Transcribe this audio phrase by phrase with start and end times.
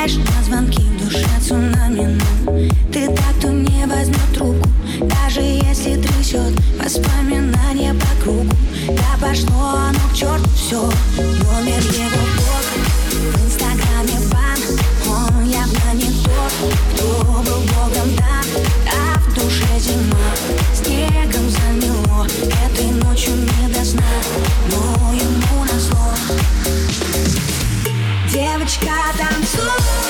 [0.00, 2.70] Отвечаешь на звонки в душе цунами ну.
[2.92, 4.68] Ты так, кто не возьмет трубку
[5.00, 6.52] Даже если трясет
[6.82, 8.54] воспоминания по кругу.
[8.88, 10.80] Да пошло оно к черту все
[11.16, 12.66] Номер его блог
[13.34, 14.58] В инстаграме бан
[15.08, 20.30] Он явно не тот, кто был богом дан А в душе зима
[20.74, 24.02] Снегом замело Этой ночью не до сна.
[24.70, 25.69] Но ему
[28.70, 30.09] Maćka tancuje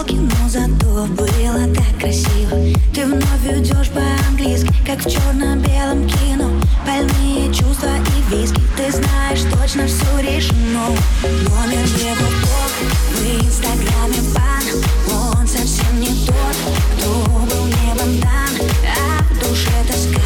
[0.00, 2.56] в осколке, но зато было так красиво.
[2.94, 6.50] Ты вновь идешь по-английски, как в черно-белом кино.
[6.86, 10.86] Больные чувства и виски Ты знаешь, точно все решено.
[11.22, 12.72] Номер его блог
[13.10, 16.56] в инстаграме бан Он совсем не тот,
[16.96, 18.68] кто был небом дан.
[18.96, 20.20] А в душе тоска,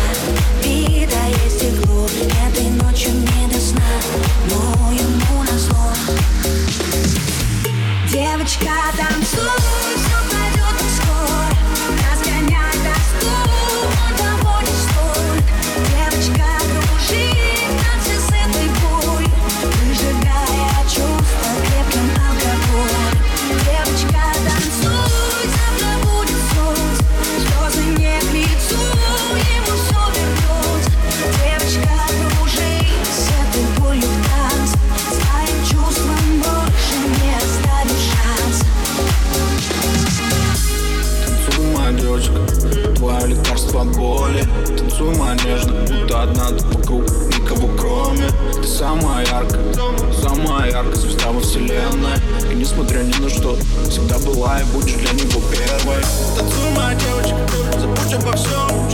[0.63, 2.07] битое стекло.
[2.49, 3.83] Этой ночью не до сна,
[4.51, 5.93] но ему назло.
[8.11, 9.64] Девочка, танцуй,
[45.43, 48.67] Нежная, будто одна ты вокруг Никого кроме Ты.
[48.67, 49.63] Самая яркая,
[50.23, 52.19] самая яркая звезда во вселенной.
[52.51, 53.57] И несмотря ни на что,
[53.89, 56.03] всегда была и будешь для него первой.
[56.37, 58.94] Танцуй, моя девочка, забудь обо всем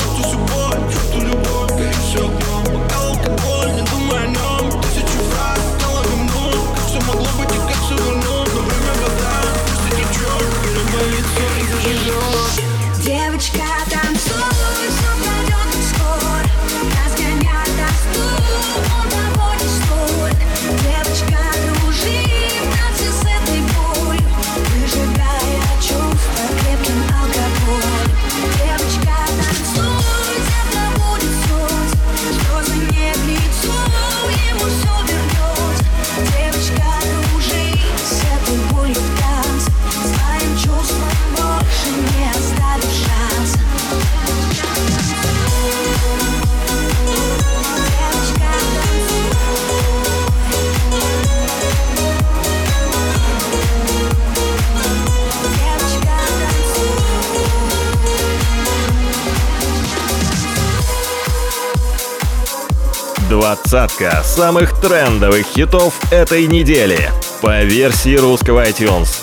[63.70, 67.08] Двадцатка самых трендовых хитов этой недели.
[67.40, 69.18] По версии русского iTunes.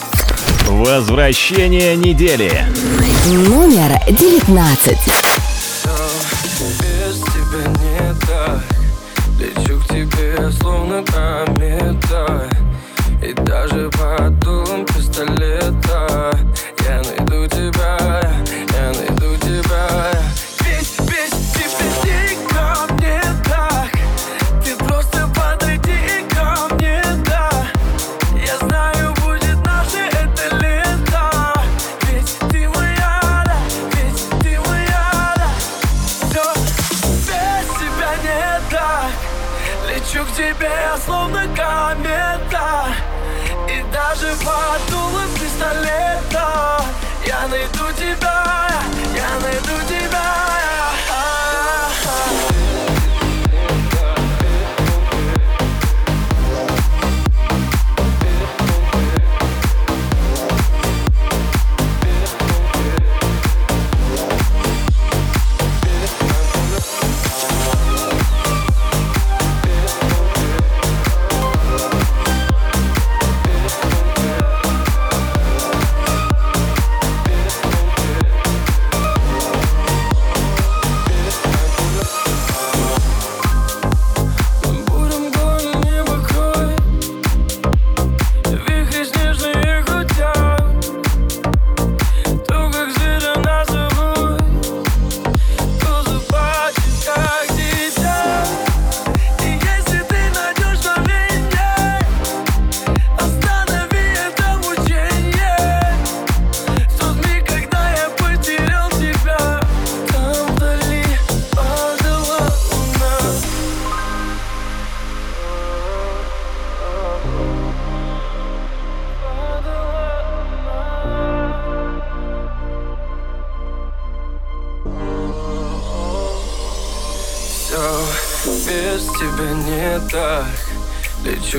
[0.70, 2.64] Возвращение недели.
[3.26, 5.27] Номер девятнадцать.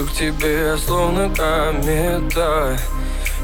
[0.06, 2.79] Тебе словно комета.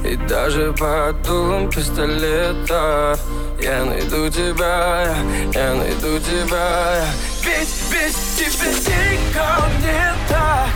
[0.04, 3.18] И даже под дулом пистолета.
[3.60, 5.14] Я найду тебя,
[5.54, 7.04] я найду тебя.
[7.42, 10.68] Ведь без тебя ко мне так.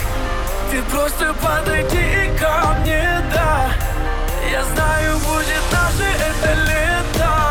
[0.71, 3.71] Ты просто подойди ко мне, да.
[4.51, 7.48] Я знаю, будет наше это лето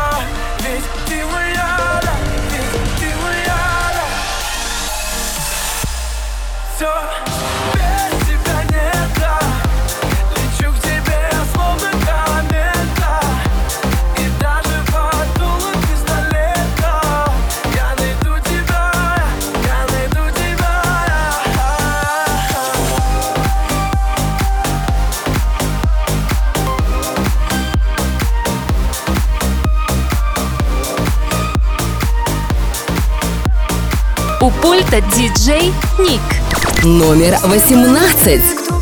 [34.40, 36.20] У пульта диджей Ник.
[36.84, 38.77] Номер восемнадцать.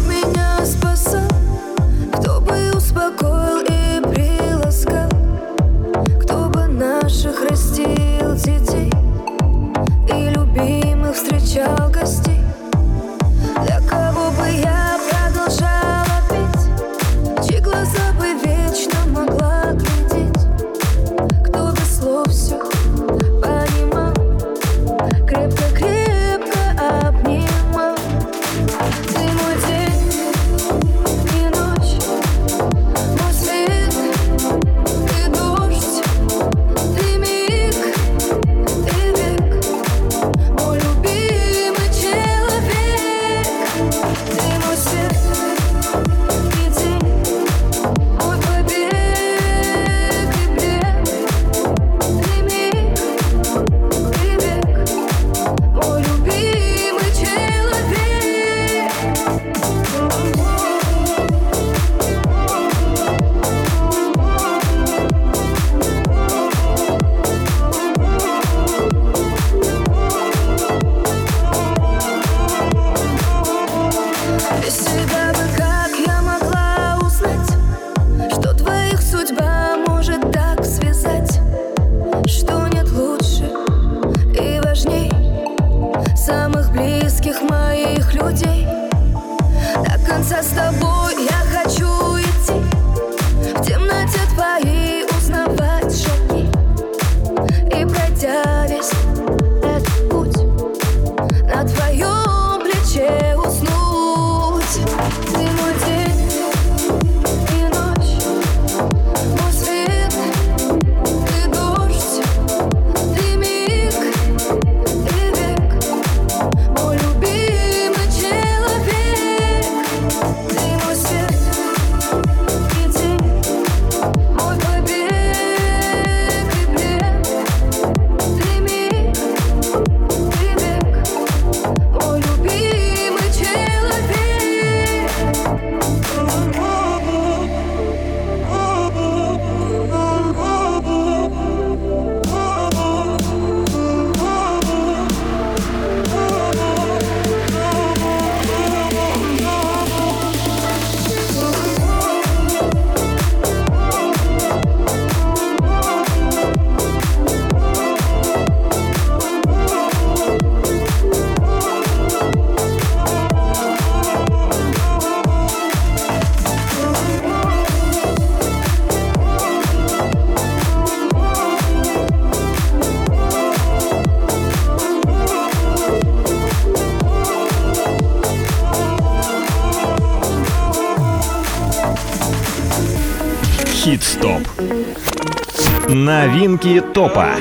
[186.47, 187.35] Новинки топа.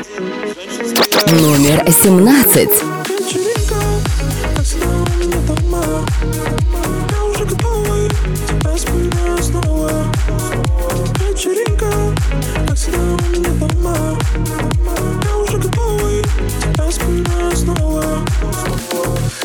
[1.27, 2.69] Номер 17.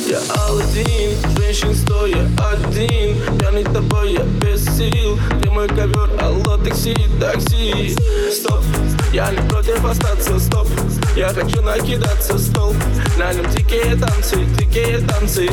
[0.09, 5.19] Я Алладин, женщин стоя один Пьяный тобой, я без сил
[5.61, 7.95] мой ковер, алло, такси, такси.
[8.33, 8.65] Стоп,
[9.13, 10.67] я не против остаться, стоп.
[11.15, 12.75] Я хочу накидаться, стол
[13.19, 15.51] На нем дикие танцы, дикие танцы.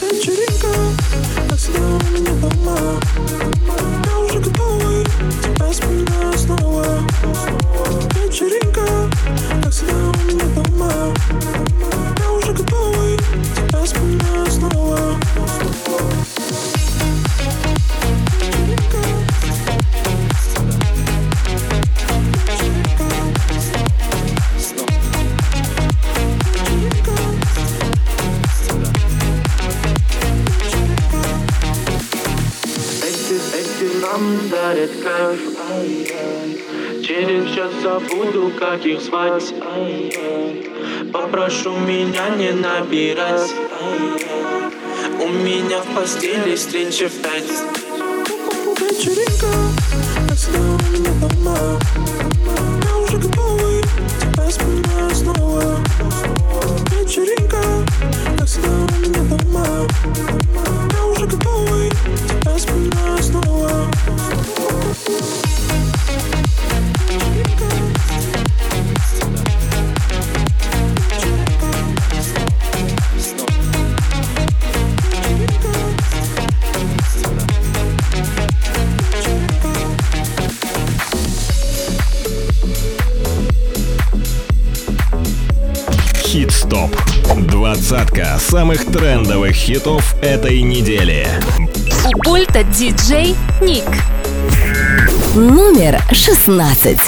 [0.00, 0.66] Вечеринка,
[1.78, 3.00] у меня дома.
[4.04, 5.04] Я уже готовый,
[5.40, 6.84] тебя вспоминаю снова.
[8.16, 9.08] Вечеринка,
[9.94, 11.14] у меня дома.
[12.18, 13.16] Я уже готовый,
[13.54, 14.76] тебя вспоминаю снова
[38.08, 40.70] забуду, как их звать ай-яй.
[41.12, 45.24] Попрошу меня не набирать ай-яй.
[45.24, 47.44] У меня в постели встреча в пять
[48.78, 49.46] Вечеринка,
[50.28, 51.78] как всегда у меня дома
[52.84, 53.82] Я уже готовый,
[54.20, 55.62] тебя вспоминаю снова
[56.90, 57.62] Вечеринка,
[58.38, 60.45] как всегда у меня дома
[87.88, 91.24] Двадцатка самых трендовых хитов этой недели.
[92.04, 93.84] У пульта диджей Ник.
[95.36, 96.98] Номер 16.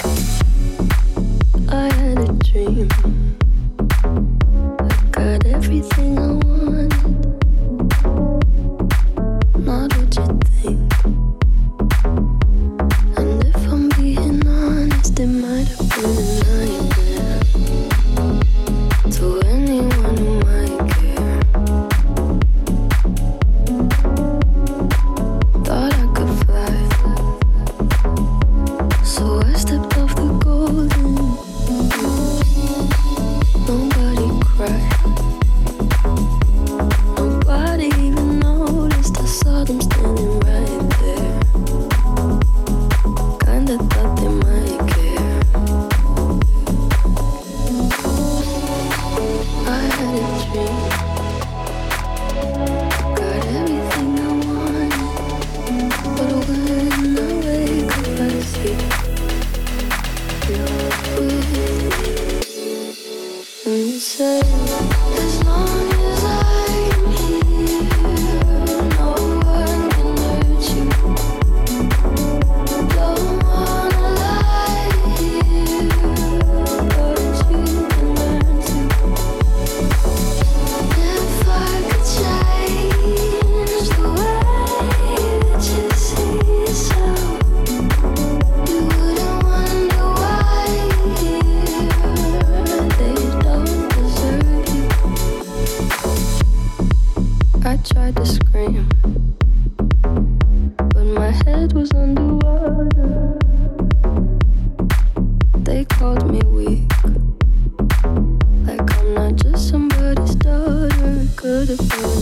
[111.68, 112.17] beautiful.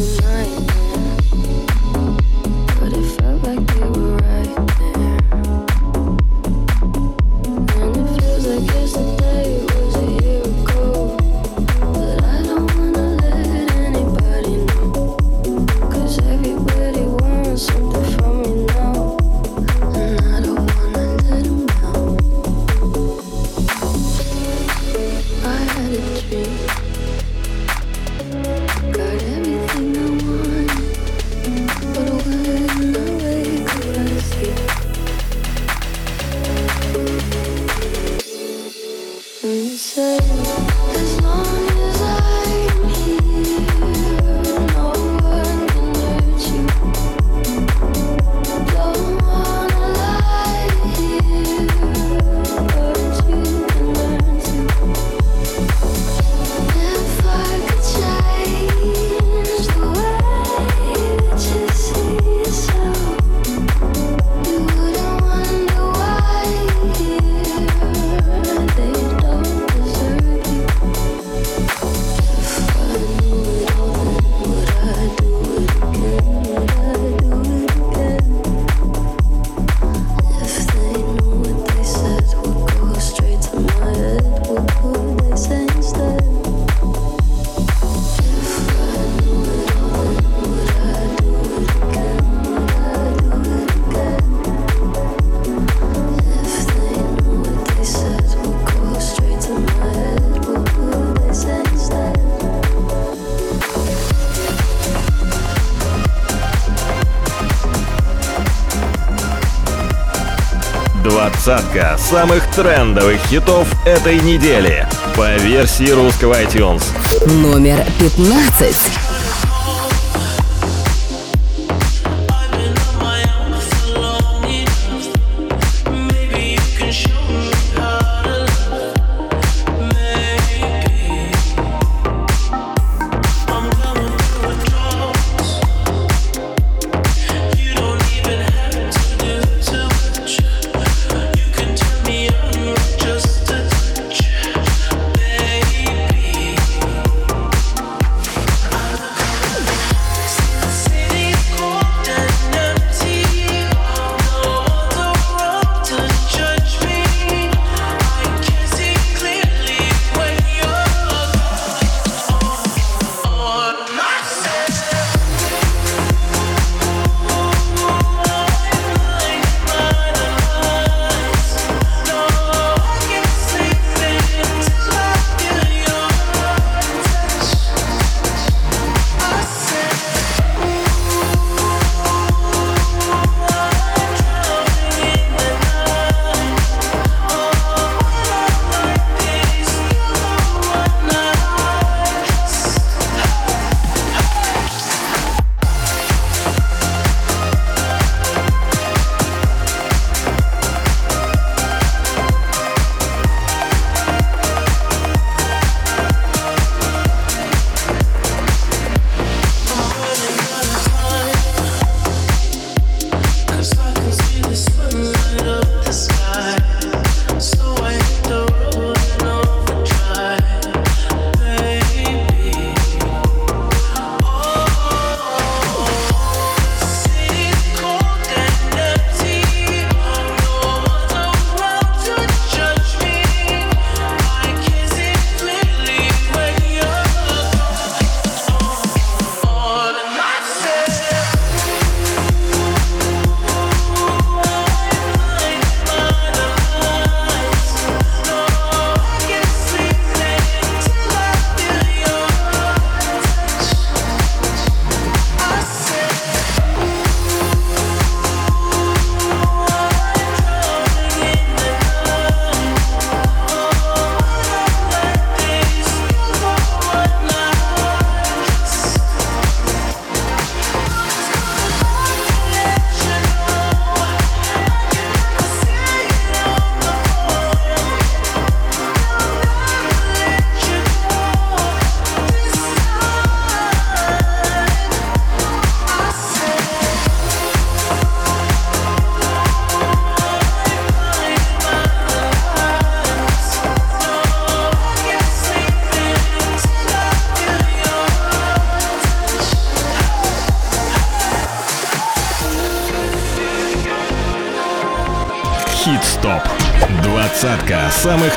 [111.08, 116.82] Двадцатка самых трендовых хитов этой недели по версии русского iTunes.
[117.28, 119.05] Номер пятнадцать.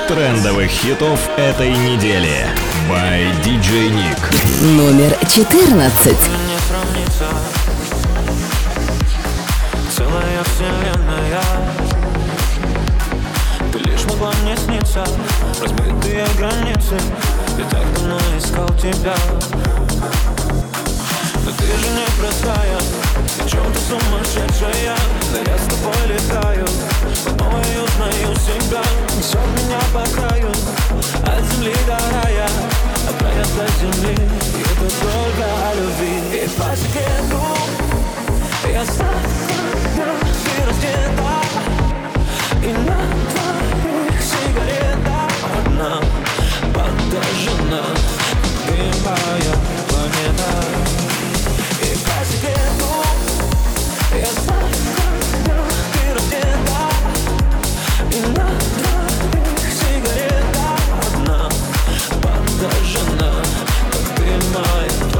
[0.10, 2.48] трендовых хитов этой недели.
[2.90, 4.18] By DJ Nick.
[4.76, 6.18] Номер 14.
[9.96, 11.42] Целая вселенная
[13.72, 15.06] Ты лишь могла мне сниться
[15.62, 16.98] Размытые границы
[17.58, 19.14] Я так давно искал тебя
[35.82, 36.29] of it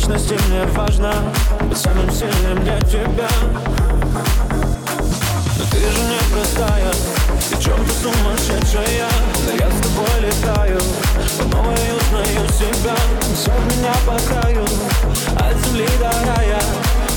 [0.00, 1.12] вечности мне важно
[1.68, 3.28] Быть самым сильным для тебя.
[5.58, 6.92] Но ты же не простая
[7.50, 9.08] И чем-то сумасшедшая.
[9.46, 10.80] Но я с тобой летаю
[11.38, 12.96] По-новой узнаю себя.
[13.34, 14.64] Все меня по краю
[15.36, 16.62] От земли до рая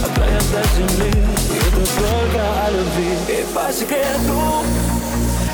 [0.04, 1.12] От рая до земли.
[1.52, 3.13] И это только о любви.
[3.30, 4.65] И по секрету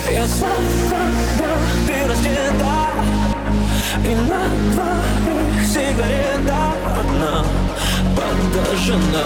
[0.09, 1.51] Я сам, сам, да,
[1.85, 2.89] ты раздета
[4.03, 4.41] И на
[4.73, 5.38] твоем
[5.69, 7.45] сигарета одна
[8.15, 9.23] Подожжена,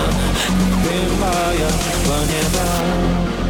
[0.83, 1.69] ты моя
[2.05, 3.42] планета.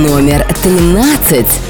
[0.00, 1.69] номер 13.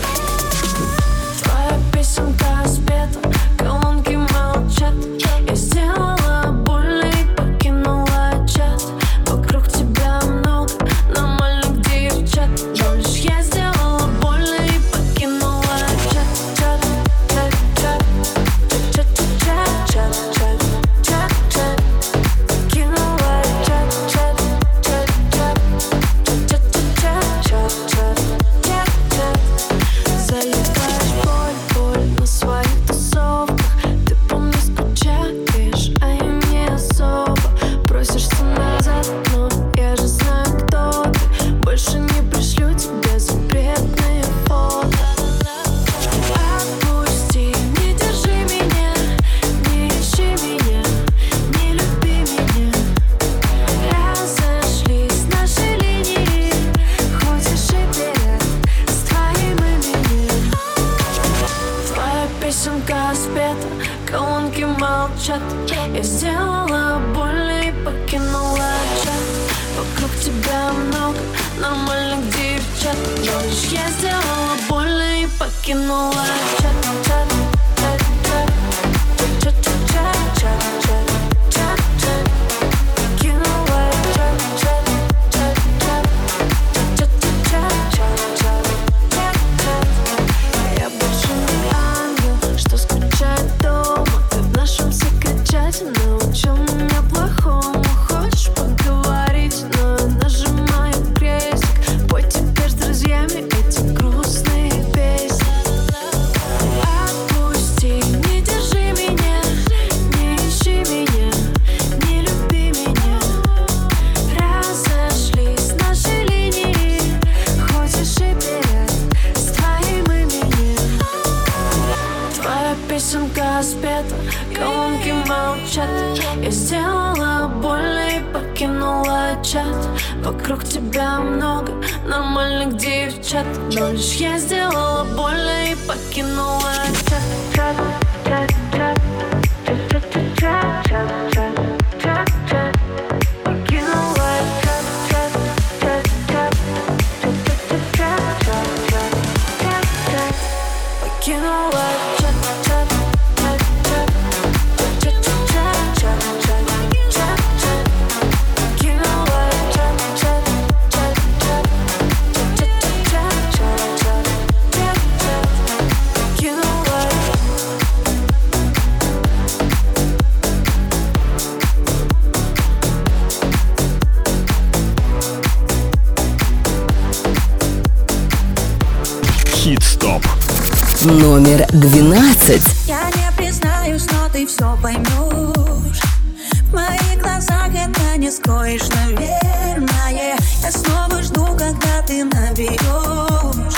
[192.61, 193.75] берешь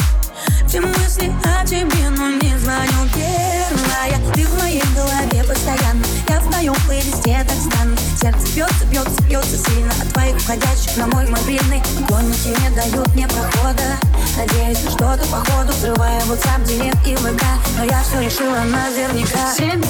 [0.66, 4.34] Все мысли о тебе, но не звоню первая.
[4.34, 6.04] Ты в моей голове постоянно.
[6.28, 7.96] Я в твоем плейлисте так странно.
[8.20, 11.82] Сердце бьется, бьется, бьется сильно От твоих входящих на мой мобильный.
[12.08, 13.98] Гонники не дают мне прохода.
[14.36, 17.42] Надеюсь, что-то походу Взрываю WhatsApp, директ и ВК
[17.76, 19.54] Но я все решила наверняка.
[19.56, 19.84] Тебе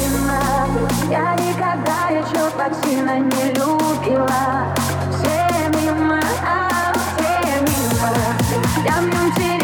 [1.11, 4.75] я никогда еще так сильно не любила.
[5.19, 5.42] Все
[8.85, 9.62] đắm say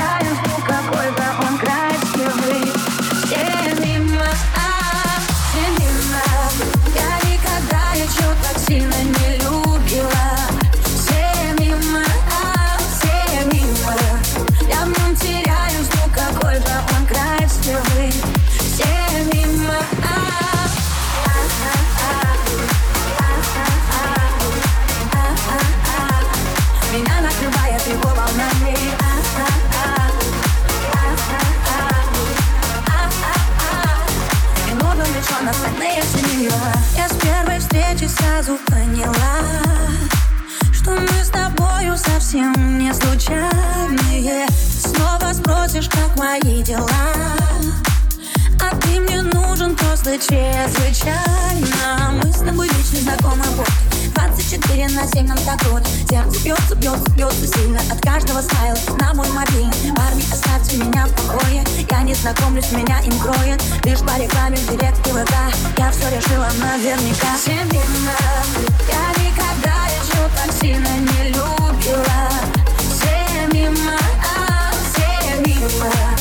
[46.42, 46.88] мои дела.
[48.60, 52.12] А ты мне нужен просто чрезвычайно.
[52.22, 53.68] Мы с тобой вечно знакомы вот
[54.14, 55.86] 24 на 7 нам так вот.
[56.08, 61.12] Сердце бьется, бьется, бьется сильно От каждого смайла на мой мобильный Парни, оставьте меня в
[61.12, 61.64] покое.
[61.90, 63.62] Я не знакомлюсь, меня им кроет.
[63.84, 65.34] Лишь по рекламе в директе ВК.
[65.78, 67.36] Я все решила наверняка.
[67.44, 68.16] Семейно
[68.88, 72.28] Я никогда еще так сильно не любила.
[72.90, 73.92] Все мимо,
[74.36, 76.17] а, все мимо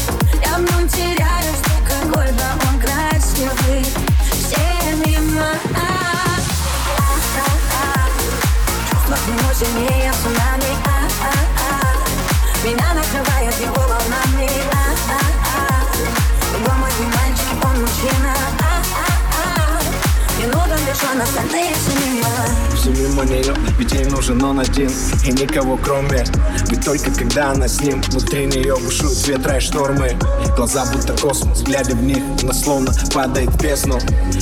[21.27, 22.27] остальные все мимо
[22.75, 24.91] Все мимо нее, ведь ей нужен он один.
[25.25, 26.25] И никого кроме
[26.69, 28.01] Ведь только когда она с ним.
[28.09, 30.17] Внутри нее бушуют ветра и штормы.
[30.55, 33.99] Глаза будто космос, глядя в них Она словно падает в бездну.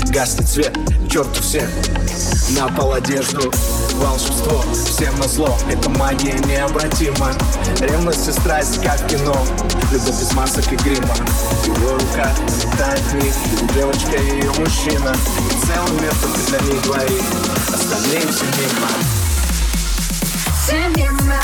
[0.10, 0.78] Гаснет свет,
[1.10, 1.70] черту всех.
[2.58, 3.52] На пол одежду
[3.96, 7.34] Волшебство, всем на зло Это магия необратима.
[7.80, 9.36] Ревность и страсть, как кино.
[9.92, 11.16] Любовь без масок и грима.
[11.66, 12.32] Его рука
[12.62, 13.34] летает в них
[13.74, 15.16] Девочка и ее мужчина.
[15.50, 17.24] И целый мир только для них двоих
[17.74, 18.90] Остальные все мимо.
[20.64, 21.36] Все мимо.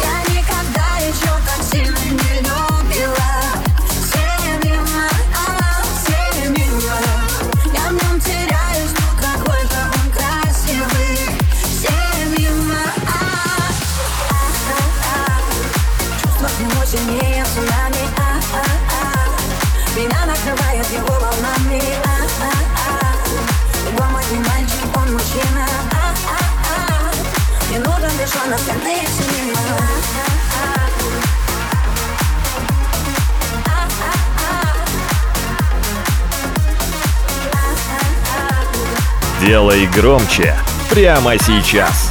[0.00, 2.31] Я никогда еще так сильно не
[39.40, 40.56] Делай громче
[40.90, 42.10] прямо сейчас.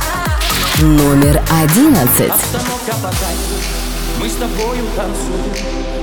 [0.80, 2.32] Номер одиннадцать.
[4.20, 5.91] Мы с тобою танцуем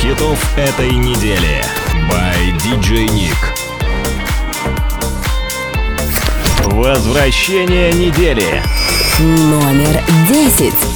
[0.00, 1.62] хитов этой недели.
[2.10, 3.36] By DJ Nick.
[6.72, 8.62] Возвращение недели.
[9.18, 10.89] Номер десять.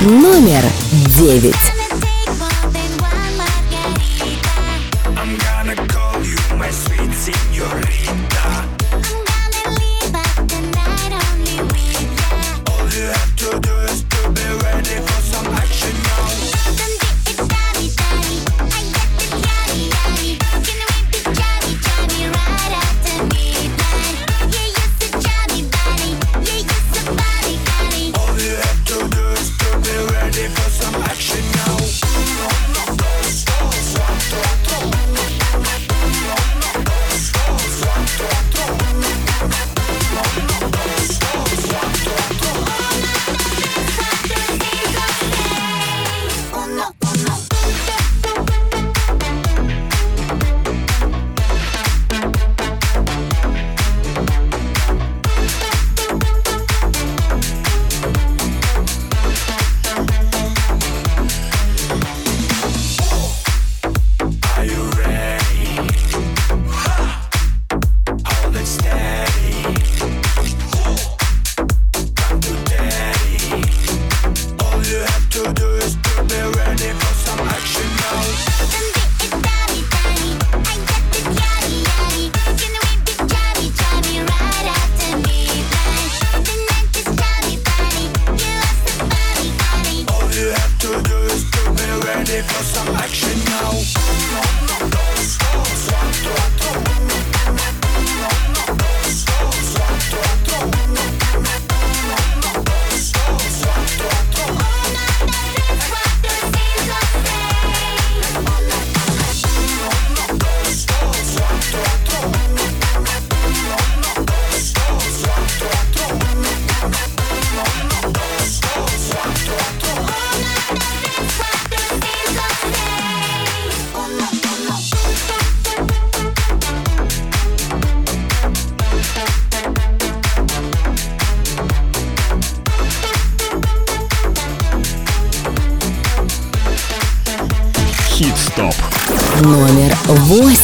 [0.00, 0.62] Номер
[1.18, 1.83] девять.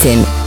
[0.04, 0.39] in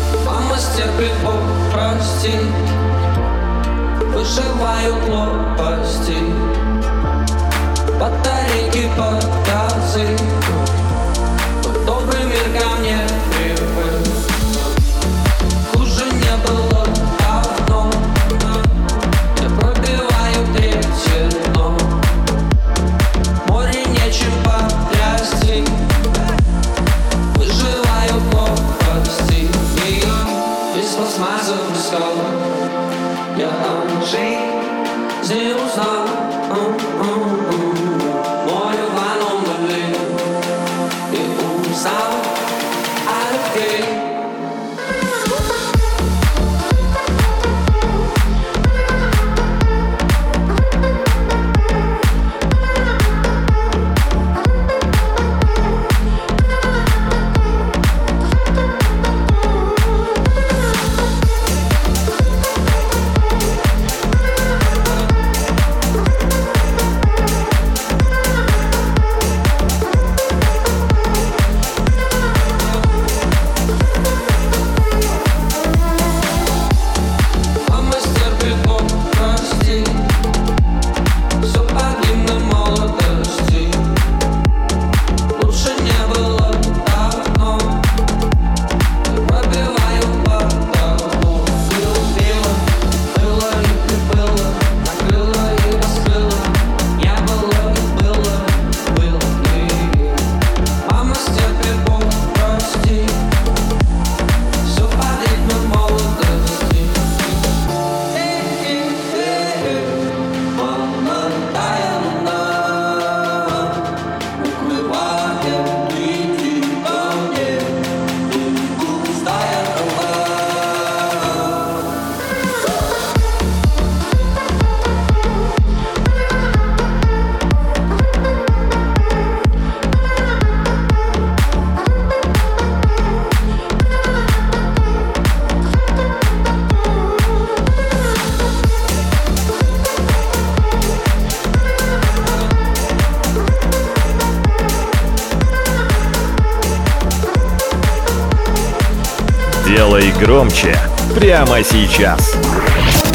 [151.45, 152.35] прямо сейчас.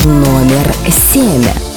[0.05, 0.75] Номер
[1.13, 1.68] семь.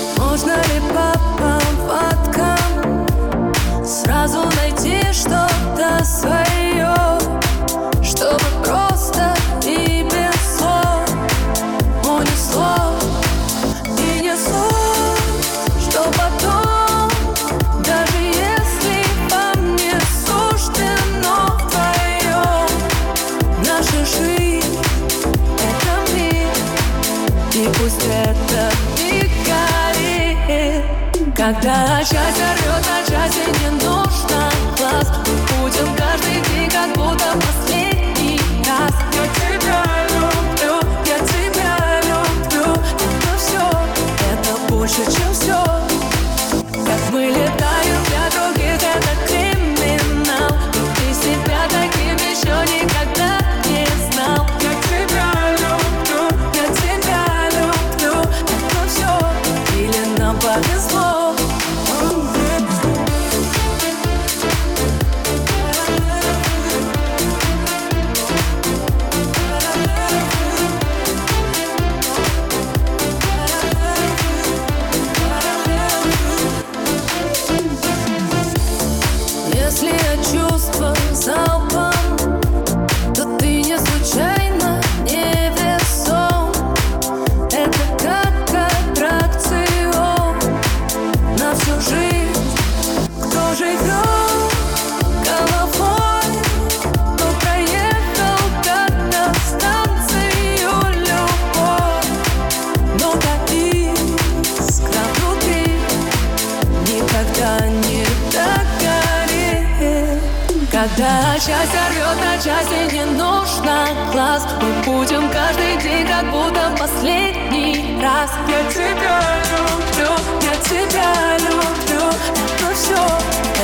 [111.52, 114.47] Счастье рвет на части, не нужно глаз.
[114.62, 118.32] Мы будем каждый день, как будто в последний раз.
[118.47, 119.20] Я тебя
[119.52, 122.08] люблю, я тебя люблю.
[122.56, 123.06] Это все,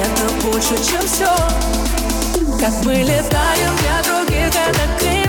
[0.03, 1.33] это больше, чем все
[2.59, 5.26] Как мы летаем для других, это крик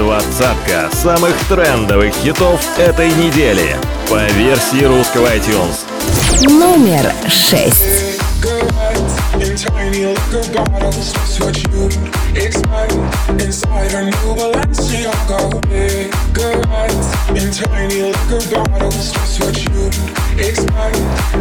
[0.00, 3.76] Двадцатка самых трендовых хитов этой недели
[4.08, 5.84] по версии русского iTunes.
[6.48, 8.18] Номер шесть.
[9.40, 11.12] in tiny liquor bottles.
[11.12, 11.86] Just what you
[12.34, 12.92] expect
[13.40, 15.40] inside a new Balenciaga.
[15.68, 19.12] Cigarettes in tiny liquor bottles.
[19.12, 19.86] Just what you
[20.38, 20.96] expect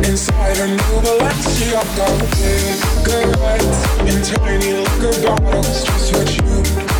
[0.05, 2.07] inside a new Balenciaga.
[2.36, 5.84] Cigarettes in tiny liquor bottles.
[5.86, 6.99] Just what you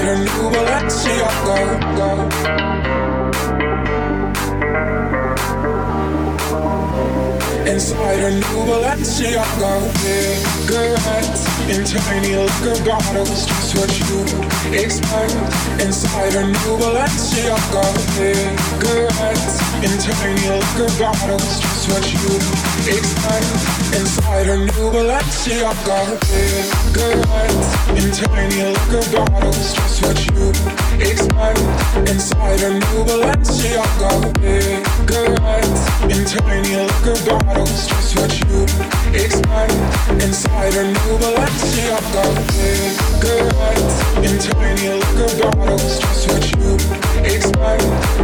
[0.00, 1.60] Inside a new Balenciaga.
[7.68, 14.24] Inside a new Balenciaga Cigarettes in tiny liquor bottles Just what you
[14.72, 15.36] expect.
[15.82, 17.84] Inside a new Balenciaga
[18.16, 28.62] Cigarettes in tiny liquor bottles Just what you Inside a new Balenciaga Cigarettes in tiny
[28.72, 30.48] liquor bottles Just what you
[31.04, 31.60] expect
[32.08, 38.64] Inside a new Balenciaga Cigarettes in tiny liquor bottles Just what you
[39.12, 39.76] expect
[40.24, 42.24] Inside a new Balenciaga
[42.56, 46.78] Cigarettes in tiny liquor bottles Just what you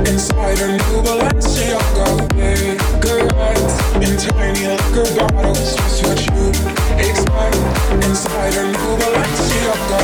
[0.09, 2.56] Inside a new Balenciaga
[4.33, 6.51] tiny liquor bottles Just what you
[6.99, 7.57] expect
[8.05, 10.01] Inside a new Balenciaga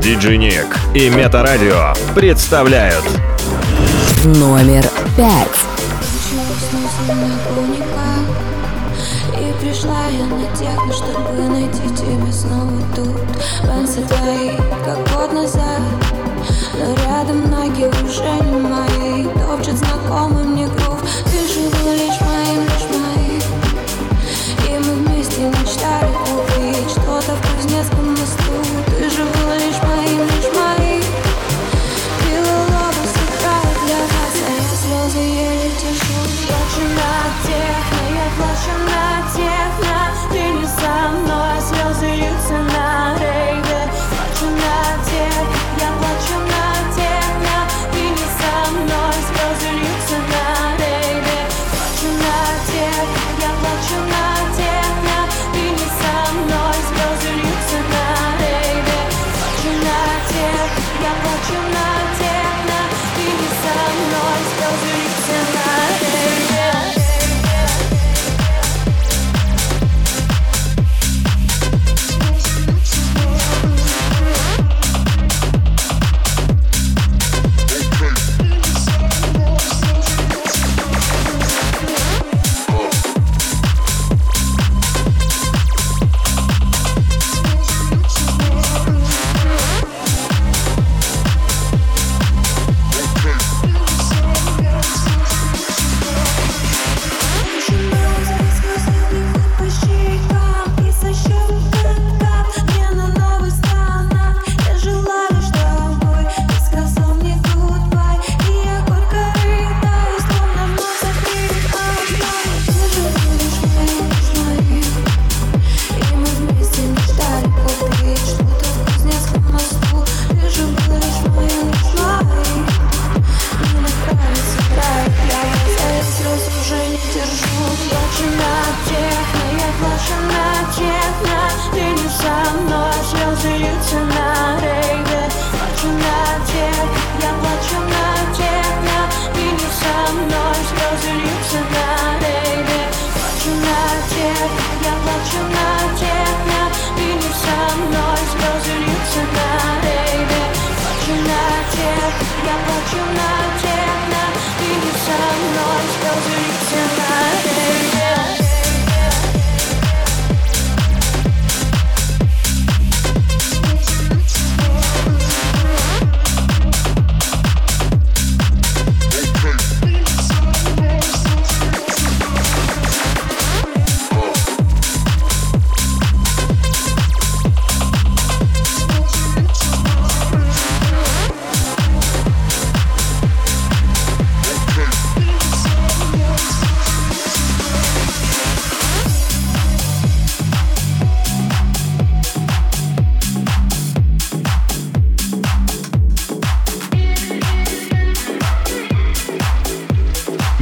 [0.00, 3.04] Диджи Ник и Метарадио представляют
[4.24, 4.84] Номер
[5.16, 5.77] пять.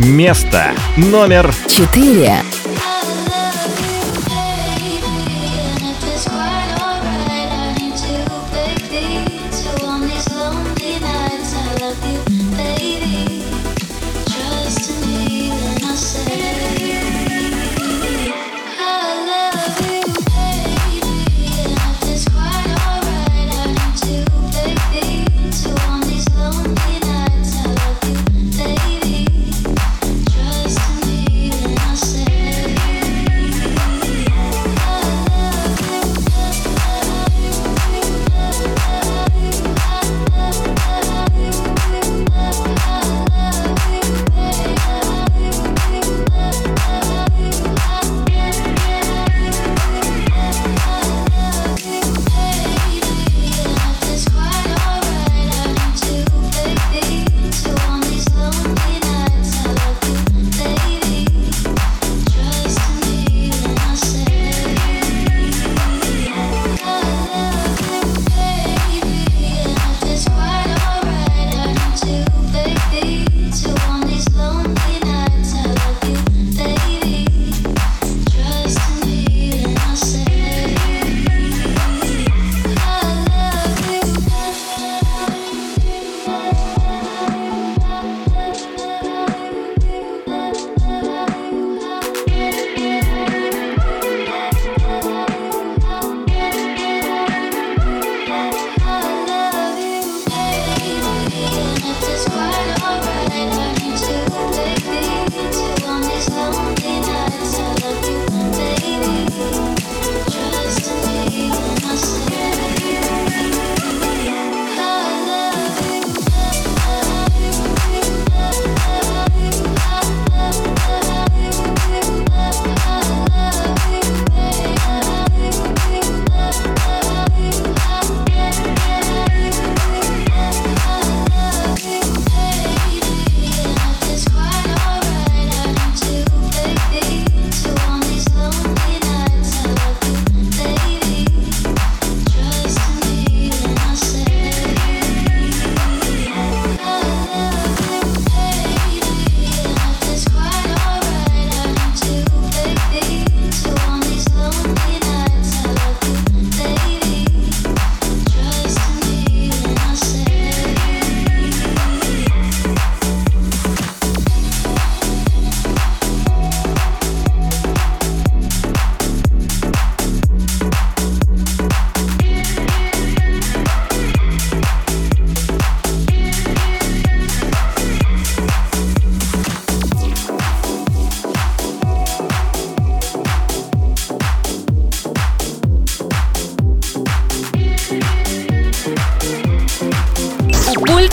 [0.07, 2.41] Место номер четыре.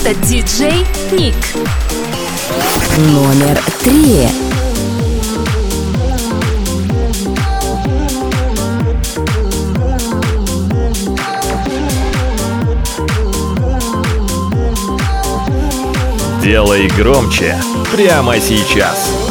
[0.04, 1.34] это диджей Ник.
[2.98, 4.28] Номер три.
[16.42, 17.56] Делай громче
[17.90, 19.23] прямо сейчас.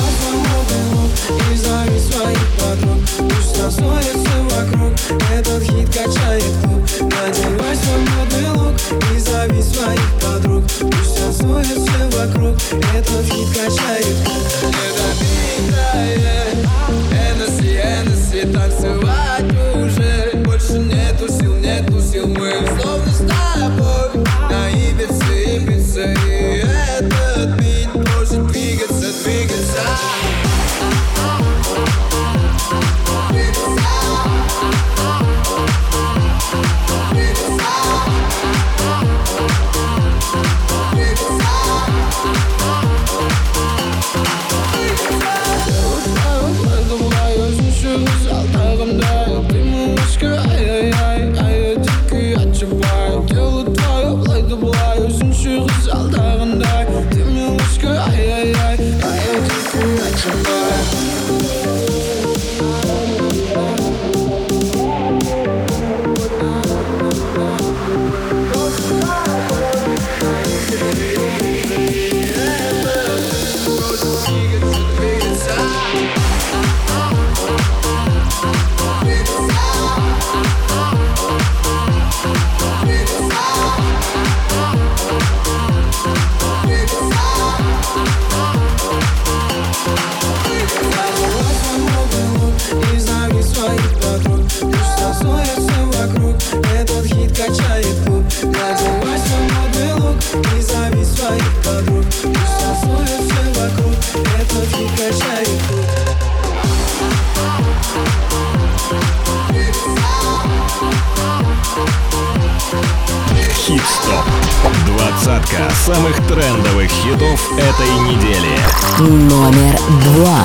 [115.23, 118.59] Двадцатка самых трендовых хитов этой недели.
[118.99, 120.39] Номер два.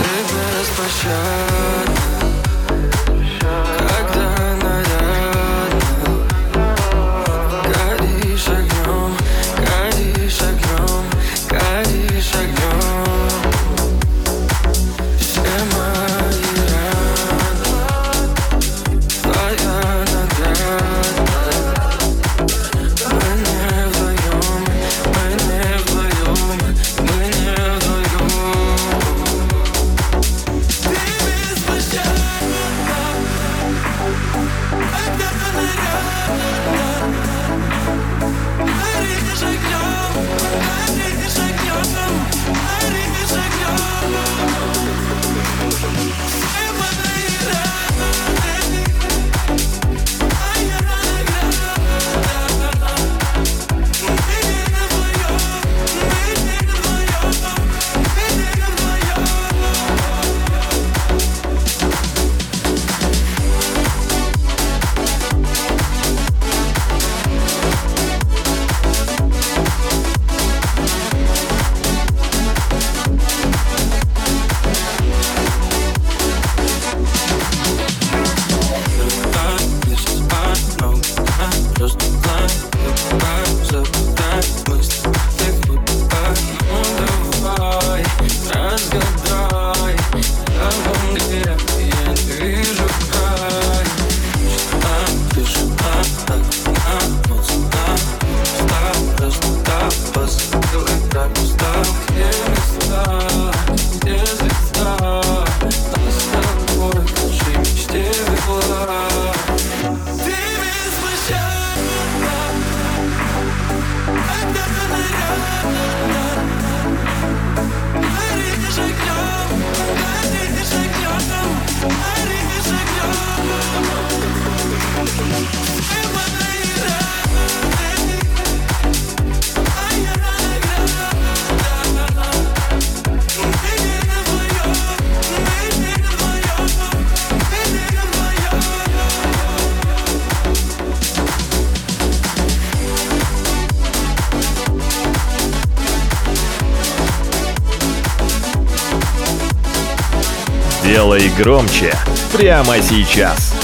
[151.39, 151.97] громче
[152.33, 153.55] прямо сейчас.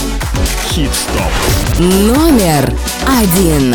[0.69, 1.33] Хит-стоп.
[1.81, 2.73] Номер
[3.21, 3.75] один.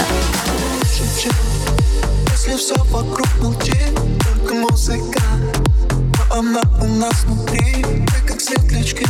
[2.32, 3.76] Если все вокруг молчит,
[4.24, 5.22] только музыка,
[5.92, 9.06] но она у нас внутри, мы как светлячки.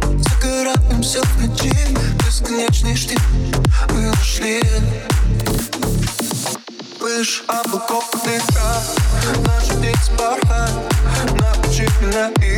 [0.00, 1.74] Загораемся в ночи,
[2.24, 3.20] бесконечный штиль,
[3.90, 4.62] мы ушли.
[6.98, 8.82] Пыш облаков дыха,
[9.46, 10.72] наш птиц бархат,
[11.38, 12.53] научи меня их.